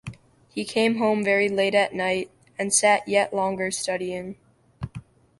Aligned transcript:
He 0.49 0.65
came 0.65 0.97
home 0.97 1.23
very 1.23 1.47
late 1.47 1.75
at 1.75 1.93
night, 1.93 2.31
and 2.57 2.73
sat 2.73 3.07
yet 3.07 3.35
longer 3.35 3.69
studying. 3.69 4.35